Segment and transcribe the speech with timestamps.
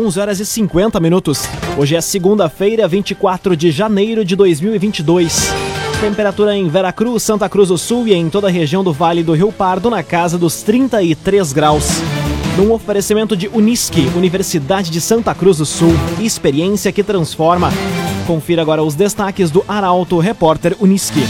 [0.00, 1.42] 11 horas e 50 minutos.
[1.76, 5.52] Hoje é segunda-feira, 24 de janeiro de 2022.
[6.00, 9.34] Temperatura em Veracruz, Santa Cruz do Sul e em toda a região do Vale do
[9.34, 11.84] Rio Pardo na casa dos 33 graus.
[12.56, 17.70] Num oferecimento de Unisque, Universidade de Santa Cruz do Sul, experiência que transforma.
[18.26, 21.24] Confira agora os destaques do Arauto Repórter Unisque.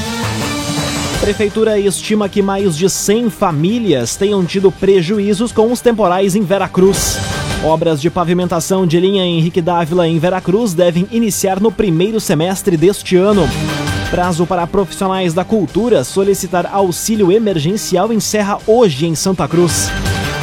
[1.21, 7.19] Prefeitura estima que mais de 100 famílias tenham tido prejuízos com os temporais em Veracruz.
[7.63, 13.17] Obras de pavimentação de linha Henrique Dávila em Veracruz devem iniciar no primeiro semestre deste
[13.17, 13.47] ano.
[14.11, 19.91] Prazo para profissionais da cultura solicitar auxílio emergencial encerra hoje em Santa Cruz.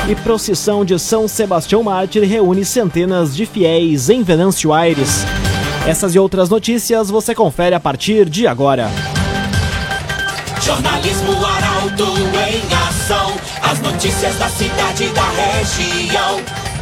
[0.07, 5.25] E procissão de São Sebastião Mártir reúne centenas de fiéis em Venâncio Aires.
[5.87, 8.91] Essas e outras notícias você confere a partir de agora.
[10.61, 13.33] Jornalismo Arauto em ação.
[13.63, 16.66] As notícias da cidade e da região.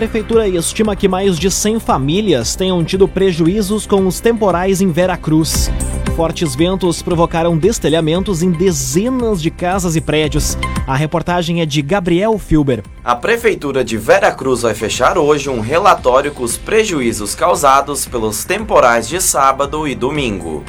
[0.00, 5.70] Prefeitura estima que mais de 100 famílias tenham tido prejuízos com os temporais em Veracruz.
[6.16, 10.56] Fortes ventos provocaram destelhamentos em dezenas de casas e prédios.
[10.86, 12.82] A reportagem é de Gabriel Filber.
[13.04, 19.06] A Prefeitura de Veracruz vai fechar hoje um relatório com os prejuízos causados pelos temporais
[19.06, 20.64] de sábado e domingo.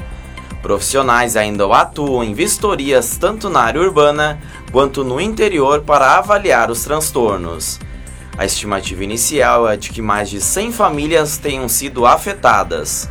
[0.61, 4.41] Profissionais ainda atuam em vistorias tanto na área urbana
[4.73, 7.79] quanto no interior para avaliar os transtornos.
[8.37, 13.09] A estimativa inicial é de que mais de 100 famílias tenham sido afetadas.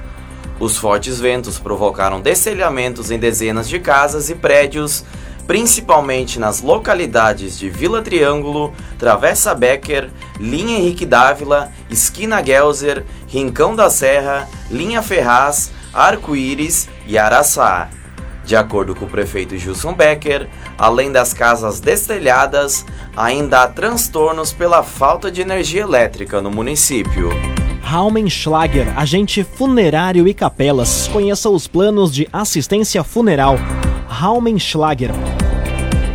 [0.58, 5.04] Os fortes ventos provocaram destelhamentos em dezenas de casas e prédios,
[5.46, 13.88] principalmente nas localidades de Vila Triângulo, Travessa Becker, Linha Henrique Dávila, Esquina Gelser, Rincão da
[13.90, 17.88] Serra, Linha Ferraz, Arco-Íris e Araçá.
[18.44, 22.84] De acordo com o prefeito Gilson Becker, além das casas destelhadas,
[23.16, 27.28] ainda há transtornos pela falta de energia elétrica no município.
[27.82, 31.08] Raumenschlager, agente funerário e capelas.
[31.08, 33.56] Conheça os planos de assistência funeral.
[34.06, 35.10] Raumenschlager.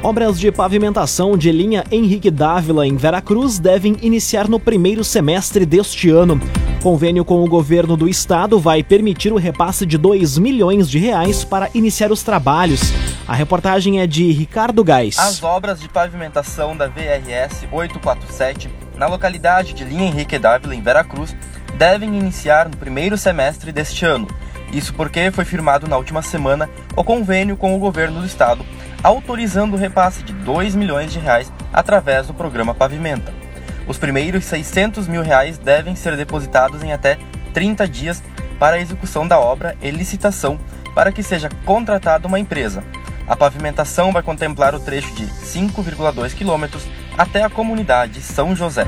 [0.02, 6.10] Obras de pavimentação de linha Henrique Dávila em Veracruz devem iniciar no primeiro semestre deste
[6.10, 6.40] ano.
[6.86, 11.44] Convênio com o governo do estado vai permitir o repasse de 2 milhões de reais
[11.44, 12.80] para iniciar os trabalhos.
[13.28, 15.18] A reportagem é de Ricardo Gás.
[15.18, 21.36] As obras de pavimentação da VRS 847 na localidade de Linha Henrique Dávila, em Veracruz,
[21.76, 24.28] devem iniciar no primeiro semestre deste ano.
[24.72, 28.64] Isso porque foi firmado na última semana o convênio com o governo do estado,
[29.02, 33.45] autorizando o repasse de 2 milhões de reais através do programa Pavimenta.
[33.88, 37.18] Os primeiros 600 mil reais devem ser depositados em até
[37.54, 38.24] 30 dias
[38.60, 40.60] para a execução da obra e licitação
[40.94, 42.84] para que seja contratada uma empresa.
[43.28, 46.84] A pavimentação vai contemplar o trecho de 5,2 quilômetros
[47.18, 48.86] até a comunidade São José.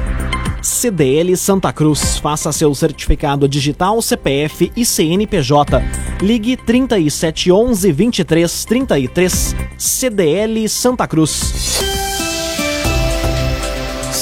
[0.62, 2.18] CDL Santa Cruz.
[2.18, 5.82] Faça seu certificado digital CPF e CNPJ.
[6.22, 9.56] Ligue 3711 2333.
[9.78, 11.32] CDL Santa Cruz.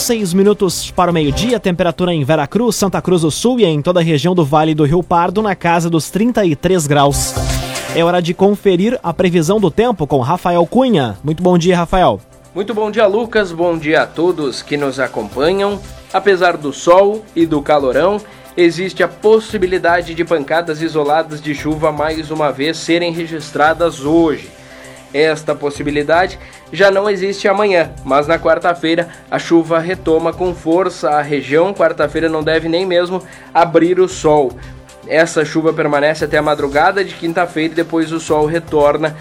[0.05, 4.01] Seis minutos para o meio-dia, temperatura em Veracruz, Santa Cruz do Sul e em toda
[4.01, 7.33] a região do Vale do Rio Pardo na casa dos 33 graus.
[7.95, 11.17] É hora de conferir a previsão do tempo com Rafael Cunha.
[11.23, 12.21] Muito bom dia, Rafael.
[12.53, 13.51] Muito bom dia, Lucas.
[13.51, 15.81] Bom dia a todos que nos acompanham.
[16.13, 18.22] Apesar do sol e do calorão,
[18.55, 24.51] existe a possibilidade de pancadas isoladas de chuva mais uma vez serem registradas hoje.
[25.16, 26.38] Esta possibilidade
[26.74, 31.74] já não existe amanhã, mas na quarta-feira a chuva retoma com força a região.
[31.74, 34.52] Quarta-feira não deve nem mesmo abrir o sol.
[35.08, 39.16] Essa chuva permanece até a madrugada de quinta-feira e depois o sol retorna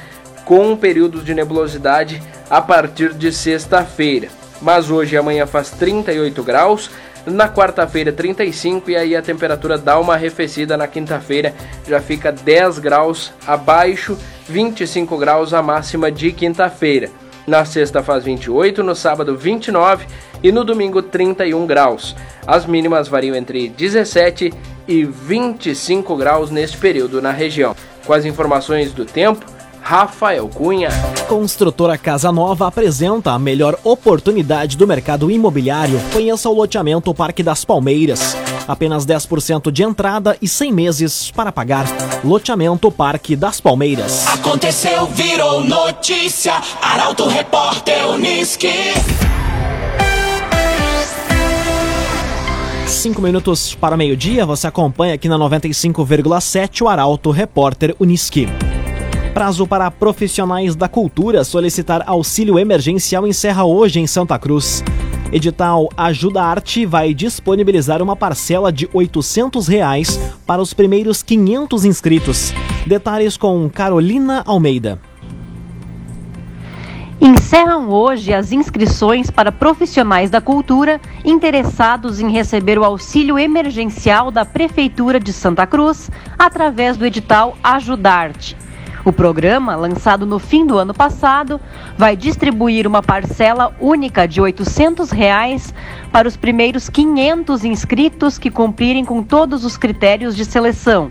[0.44, 2.20] com períodos de nebulosidade
[2.50, 4.26] a partir de sexta-feira.
[4.60, 6.90] Mas hoje e amanhã faz 38 graus,
[7.26, 11.54] na quarta-feira 35 e aí a temperatura dá uma arrefecida na quinta-feira,
[11.86, 14.16] já fica 10 graus abaixo,
[14.48, 17.10] 25 graus a máxima de quinta-feira.
[17.46, 20.06] Na sexta faz 28, no sábado 29
[20.42, 22.16] e no domingo 31 graus.
[22.46, 24.52] As mínimas variam entre 17
[24.88, 27.74] e 25 graus neste período na região.
[28.06, 29.44] Com as informações do tempo,
[29.84, 30.88] Rafael Cunha.
[31.28, 36.00] Construtora Casa Nova apresenta a melhor oportunidade do mercado imobiliário.
[36.10, 38.34] Conheça o loteamento Parque das Palmeiras.
[38.66, 41.84] Apenas 10% de entrada e 100 meses para pagar.
[42.24, 44.26] Loteamento Parque das Palmeiras.
[44.26, 46.54] Aconteceu, virou notícia.
[46.80, 48.72] Arauto Repórter Uniski.
[52.86, 58.48] Cinco minutos para meio-dia, você acompanha aqui na 95,7 o Arauto Repórter Uniski.
[59.34, 64.84] Prazo para profissionais da cultura solicitar auxílio emergencial encerra hoje em Santa Cruz.
[65.32, 72.54] Edital Ajuda Arte vai disponibilizar uma parcela de 800 reais para os primeiros 500 inscritos.
[72.86, 75.00] Detalhes com Carolina Almeida.
[77.20, 84.44] Encerram hoje as inscrições para profissionais da cultura interessados em receber o auxílio emergencial da
[84.44, 86.08] Prefeitura de Santa Cruz
[86.38, 88.56] através do edital Ajudarte.
[89.04, 91.60] O programa, lançado no fim do ano passado,
[91.96, 95.74] vai distribuir uma parcela única de 800 reais
[96.10, 101.10] para os primeiros 500 inscritos que cumprirem com todos os critérios de seleção.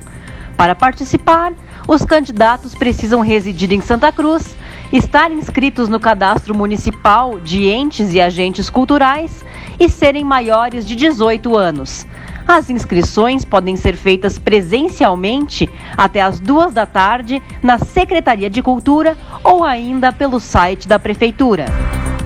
[0.57, 1.53] Para participar,
[1.87, 4.55] os candidatos precisam residir em Santa Cruz
[4.91, 9.45] estar inscritos no cadastro municipal de entes e agentes culturais
[9.79, 12.07] e serem maiores de 18 anos.
[12.47, 19.17] As inscrições podem ser feitas presencialmente até as duas da tarde na Secretaria de Cultura
[19.43, 21.65] ou ainda pelo site da Prefeitura.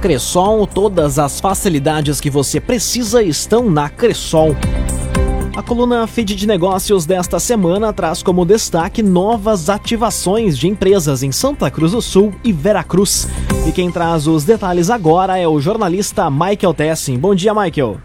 [0.02, 4.56] Cressol, todas as facilidades que você precisa estão na Cressol.
[5.56, 11.32] A coluna Feed de Negócios desta semana traz como destaque novas ativações de empresas em
[11.32, 13.28] Santa Cruz do Sul e Veracruz.
[13.68, 17.18] E quem traz os detalhes agora é o jornalista Michael Tessin.
[17.18, 17.98] Bom dia, Michael.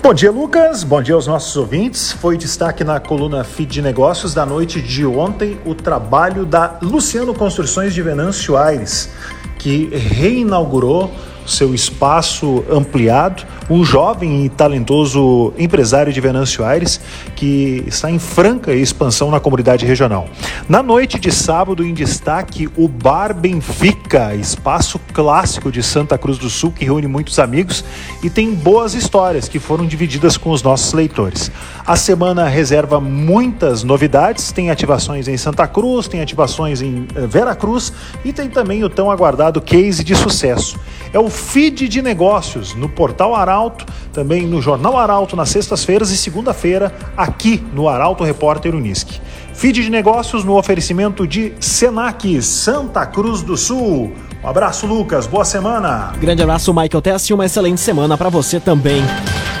[0.00, 0.84] Bom dia, Lucas.
[0.84, 2.12] Bom dia aos nossos ouvintes.
[2.12, 7.34] Foi destaque na coluna Feed de Negócios da noite de ontem o trabalho da Luciano
[7.34, 9.10] Construções de Venâncio Aires,
[9.58, 11.12] que reinaugurou
[11.48, 17.00] seu espaço ampliado, um jovem e talentoso empresário de Venâncio Aires
[17.34, 20.28] que está em franca expansão na comunidade regional.
[20.68, 26.50] Na noite de sábado, em destaque, o Bar Benfica, espaço clássico de Santa Cruz do
[26.50, 27.84] Sul que reúne muitos amigos
[28.22, 31.50] e tem boas histórias que foram divididas com os nossos leitores.
[31.86, 37.54] A semana reserva muitas novidades, tem ativações em Santa Cruz, tem ativações em eh, Vera
[37.54, 37.92] Cruz
[38.24, 40.78] e tem também o tão aguardado case de sucesso.
[41.12, 46.16] É o feed de negócios no Portal Arauto, também no Jornal Arauto nas sextas-feiras e
[46.16, 49.20] segunda-feira aqui no Arauto Repórter Unisque.
[49.54, 54.12] Feed de negócios no oferecimento de Senac Santa Cruz do Sul.
[54.44, 55.26] Um abraço, Lucas.
[55.26, 56.12] Boa semana.
[56.20, 59.02] Grande abraço, Michael Tess, e uma excelente semana para você também.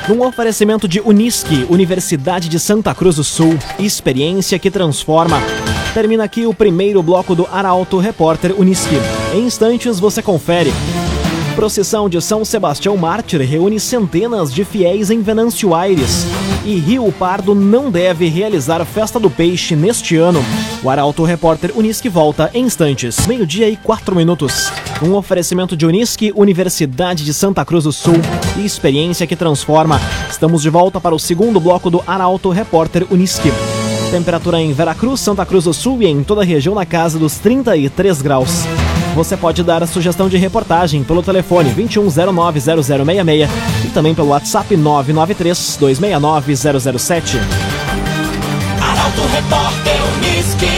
[0.08, 5.38] Num oferecimento de Unisque, Universidade de Santa Cruz do Sul, experiência que transforma.
[5.92, 8.96] Termina aqui o primeiro bloco do Arauto Repórter Unisque.
[9.34, 10.72] Em instantes você confere
[11.58, 16.24] procissão de São Sebastião Mártir reúne centenas de fiéis em Venâncio Aires.
[16.64, 20.40] E Rio Pardo não deve realizar festa do peixe neste ano.
[20.84, 23.26] O Arauto Repórter Unisque volta em instantes.
[23.26, 24.70] Meio-dia e quatro minutos.
[25.02, 28.20] Um oferecimento de Unisque, Universidade de Santa Cruz do Sul
[28.56, 30.00] e experiência que transforma.
[30.30, 33.50] Estamos de volta para o segundo bloco do Arauto Repórter Unisque.
[34.12, 37.34] Temperatura em Veracruz, Santa Cruz do Sul e em toda a região na casa dos
[37.38, 38.64] 33 graus.
[39.18, 43.48] Você pode dar a sugestão de reportagem pelo telefone 21090066
[43.84, 47.40] e também pelo WhatsApp 993-269-007.
[48.80, 50.68] Arauto Repórter Uniski.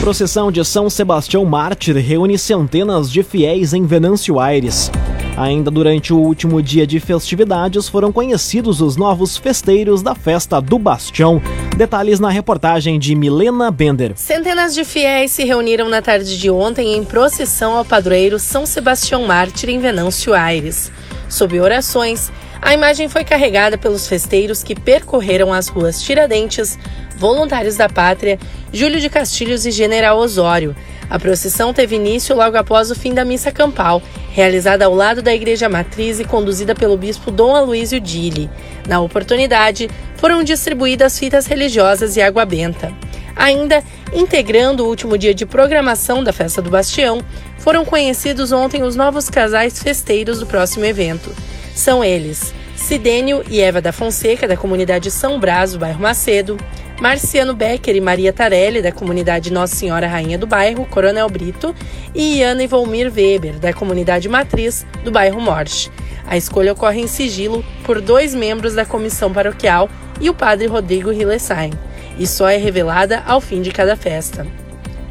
[0.00, 4.90] Procissão de São Sebastião Mártir reúne centenas de fiéis em Venâncio Aires.
[5.36, 10.78] Ainda durante o último dia de festividades foram conhecidos os novos festeiros da festa do
[10.78, 11.42] Bastião.
[11.76, 14.12] Detalhes na reportagem de Milena Bender.
[14.16, 19.26] Centenas de fiéis se reuniram na tarde de ontem em procissão ao padroeiro São Sebastião
[19.26, 20.90] Mártir em Venâncio Aires.
[21.28, 26.78] Sob orações, a imagem foi carregada pelos festeiros que percorreram as ruas Tiradentes,
[27.18, 28.38] Voluntários da Pátria,
[28.72, 30.74] Júlio de Castilhos e General Osório.
[31.08, 35.34] A procissão teve início logo após o fim da missa campal, realizada ao lado da
[35.34, 38.50] Igreja Matriz e conduzida pelo bispo Dom Aloísio Dille.
[38.88, 42.92] Na oportunidade, foram distribuídas fitas religiosas e água benta.
[43.36, 47.22] Ainda, integrando o último dia de programação da Festa do Bastião,
[47.58, 51.34] foram conhecidos ontem os novos casais festeiros do próximo evento.
[51.74, 56.56] São eles Sidênio e Eva da Fonseca, da comunidade São Brás, do bairro Macedo,
[57.00, 61.74] Marciano Becker e Maria Tarelli, da comunidade Nossa Senhora Rainha do Bairro, Coronel Brito,
[62.14, 65.90] e Iana e Volmir Weber, da comunidade Matriz, do bairro Morte.
[66.26, 69.88] A escolha ocorre em sigilo por dois membros da comissão paroquial
[70.20, 71.72] e o padre Rodrigo Hillesheim,
[72.18, 74.46] e só é revelada ao fim de cada festa.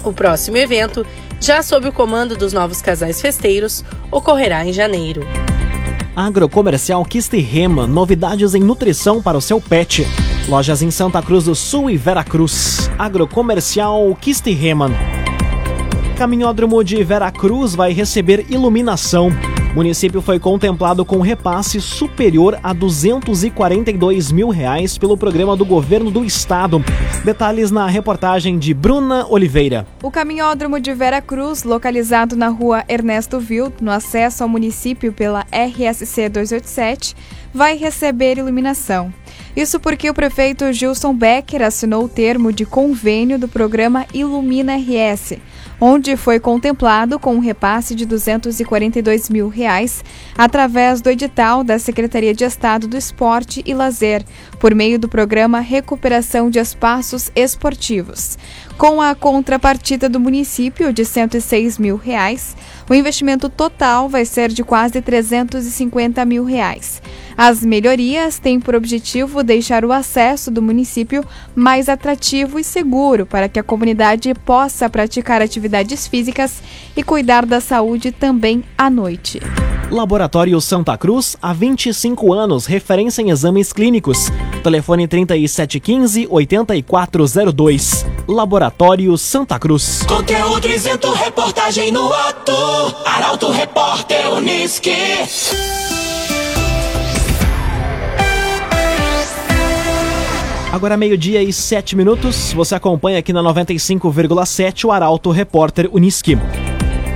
[0.03, 1.05] O próximo evento,
[1.39, 5.21] já sob o comando dos novos casais festeiros, ocorrerá em janeiro.
[6.15, 10.05] Agrocomercial Kisterrema, novidades em nutrição para o seu pet.
[10.47, 12.87] Lojas em Santa Cruz do Sul e Veracruz.
[12.99, 14.91] Agrocomercial Kisterrema.
[16.15, 19.31] Caminhódromo de Veracruz vai receber iluminação.
[19.71, 26.11] O município foi contemplado com repasse superior a 242 mil reais pelo programa do governo
[26.11, 26.81] do estado.
[27.25, 29.87] Detalhes na reportagem de Bruna Oliveira.
[30.03, 36.29] O caminhódromo de Veracruz, localizado na rua Ernesto Vild, no acesso ao município pela RSC
[36.29, 37.15] 287,
[37.51, 39.11] vai receber iluminação.
[39.55, 45.37] Isso porque o prefeito Gilson Becker assinou o termo de convênio do programa Ilumina RS
[45.79, 50.03] onde foi contemplado com um repasse de 242 mil reais
[50.37, 54.23] através do edital da Secretaria de Estado do Esporte e Lazer,
[54.59, 58.37] por meio do programa Recuperação de Espaços Esportivos.
[58.77, 62.55] Com a contrapartida do município de 106 mil reais,
[62.89, 67.01] o investimento total vai ser de quase 350 mil reais.
[67.37, 71.23] As melhorias têm por objetivo deixar o acesso do município
[71.53, 76.63] mais atrativo e seguro para que a comunidade possa praticar atividades físicas
[76.95, 79.41] e cuidar da saúde também à noite.
[79.91, 84.31] Laboratório Santa Cruz, há 25 anos, referência em exames clínicos.
[84.63, 88.03] Telefone 3715-8402.
[88.27, 90.01] Laboratório Santa Cruz.
[90.07, 92.51] Conteúdo isento, reportagem no ato.
[93.05, 94.95] Arauto Repórter Uniski.
[100.75, 106.37] Agora meio-dia e sete minutos, você acompanha aqui na 95,7 o Arauto Repórter Uniski.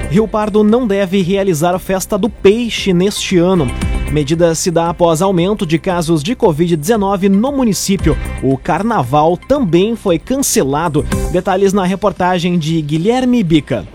[0.09, 3.67] Rio Pardo não deve realizar a festa do peixe neste ano.
[4.13, 8.17] Medida se dá após aumento de casos de Covid-19 no município.
[8.41, 11.05] O carnaval também foi cancelado.
[11.33, 13.85] Detalhes na reportagem de Guilherme Bica.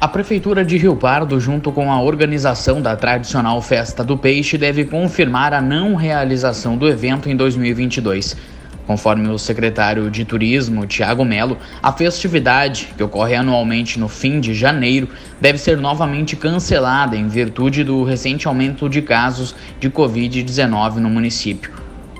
[0.00, 4.86] A Prefeitura de Rio Pardo, junto com a organização da tradicional Festa do Peixe, deve
[4.86, 8.59] confirmar a não realização do evento em 2022.
[8.90, 14.52] Conforme o secretário de Turismo, Tiago Melo, a festividade, que ocorre anualmente no fim de
[14.52, 15.08] janeiro,
[15.40, 21.70] deve ser novamente cancelada em virtude do recente aumento de casos de Covid-19 no município.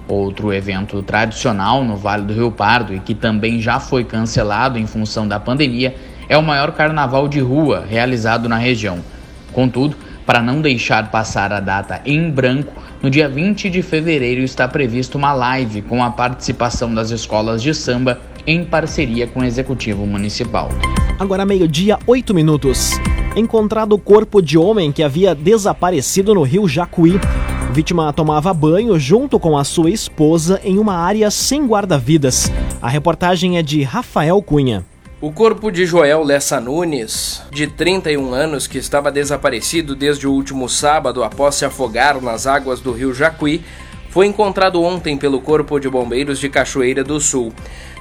[0.06, 4.86] Outro evento tradicional no Vale do Rio Pardo e que também já foi cancelado em
[4.86, 5.96] função da pandemia
[6.28, 9.00] é o maior carnaval de rua realizado na região.
[9.52, 9.96] Contudo,
[10.30, 12.72] para não deixar passar a data em branco,
[13.02, 17.74] no dia 20 de fevereiro está prevista uma live com a participação das escolas de
[17.74, 20.68] samba em parceria com o Executivo Municipal.
[21.18, 22.92] Agora meio-dia, 8 minutos.
[23.34, 27.18] Encontrado o corpo de homem que havia desaparecido no rio Jacuí.
[27.68, 32.52] A vítima tomava banho junto com a sua esposa em uma área sem guarda-vidas.
[32.80, 34.84] A reportagem é de Rafael Cunha.
[35.22, 40.66] O corpo de Joel Lessa Nunes, de 31 anos, que estava desaparecido desde o último
[40.66, 43.62] sábado após se afogar nas águas do rio Jacuí,
[44.08, 47.52] foi encontrado ontem pelo Corpo de Bombeiros de Cachoeira do Sul.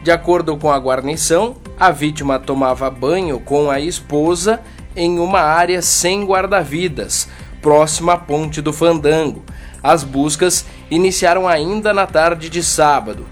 [0.02, 4.62] De acordo com a guarnição, a vítima tomava banho com a esposa
[4.96, 7.28] em uma área sem guarda-vidas,
[7.62, 9.44] próxima à Ponte do Fandango.
[9.84, 13.26] As buscas iniciaram ainda na tarde de sábado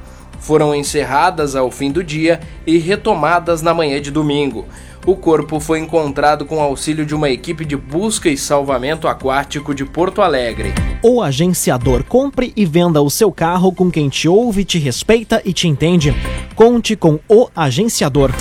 [0.48, 4.64] foram encerradas ao fim do dia e retomadas na manhã de domingo.
[5.06, 9.84] O corpo foi encontrado com auxílio de uma equipe de busca e salvamento aquático de
[9.84, 10.74] Porto Alegre.
[11.04, 15.52] O agenciador compre e venda o seu carro com quem te ouve, te respeita e
[15.52, 16.16] te entende.
[16.56, 18.32] Conte com o agenciador.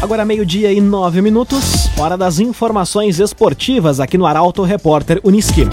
[0.00, 5.68] Agora meio-dia e nove minutos, hora das informações esportivas aqui no Arauto Repórter Uniski.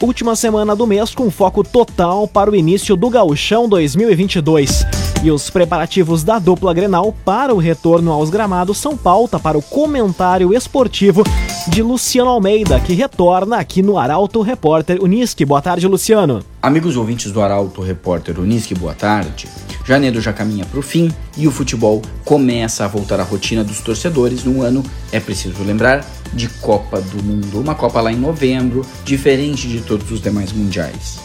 [0.00, 4.86] Última semana do mês com foco total para o início do Gauchão 2022.
[5.24, 9.62] E os preparativos da dupla Grenal para o retorno aos gramados são pauta para o
[9.62, 11.24] comentário esportivo
[11.66, 15.44] de Luciano Almeida, que retorna aqui no Arauto Repórter Unisque.
[15.44, 16.44] Boa tarde, Luciano.
[16.62, 19.48] Amigos ouvintes do Arauto Repórter Unisque, boa tarde.
[19.88, 23.80] Janeiro já caminha para o fim e o futebol começa a voltar à rotina dos
[23.80, 27.58] torcedores no ano, é preciso lembrar, de Copa do Mundo.
[27.58, 31.18] Uma Copa lá em novembro, diferente de todos os demais mundiais.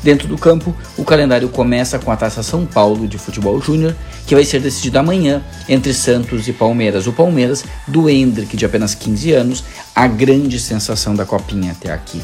[0.00, 3.96] Dentro do campo, o calendário começa com a Taça São Paulo de Futebol Júnior,
[4.28, 7.08] que vai ser decidida amanhã entre Santos e Palmeiras.
[7.08, 12.22] O Palmeiras do Hendrick, de apenas 15 anos, a grande sensação da Copinha até aqui.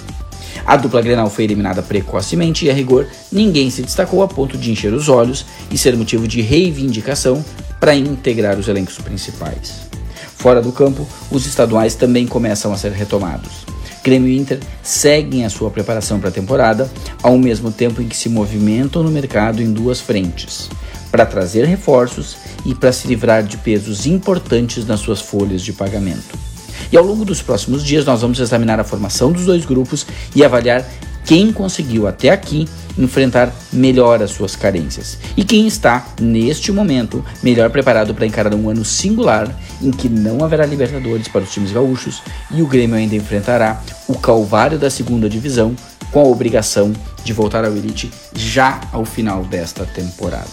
[0.67, 4.71] A dupla Grenal foi eliminada precocemente e, a rigor, ninguém se destacou a ponto de
[4.71, 7.45] encher os olhos e ser motivo de reivindicação
[7.79, 9.88] para integrar os elencos principais.
[10.37, 13.67] Fora do campo, os estaduais também começam a ser retomados.
[14.02, 16.90] Grêmio e Inter seguem a sua preparação para a temporada,
[17.23, 20.71] ao mesmo tempo em que se movimentam no mercado em duas frentes,
[21.11, 26.50] para trazer reforços e para se livrar de pesos importantes nas suas folhas de pagamento.
[26.93, 30.45] E ao longo dos próximos dias nós vamos examinar a formação dos dois grupos e
[30.45, 30.85] avaliar
[31.25, 32.67] quem conseguiu até aqui
[32.99, 38.69] enfrentar melhor as suas carências e quem está, neste momento, melhor preparado para encarar um
[38.69, 39.49] ano singular
[39.81, 44.19] em que não haverá Libertadores para os times gaúchos e o Grêmio ainda enfrentará o
[44.19, 45.75] calvário da segunda divisão
[46.11, 46.93] com a obrigação
[47.23, 50.49] de voltar ao Elite já ao final desta temporada.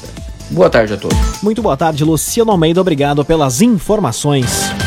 [0.51, 1.17] Boa tarde a todos.
[1.41, 2.79] Muito boa tarde, Luciano Almeida.
[2.79, 4.86] Obrigado pelas informações.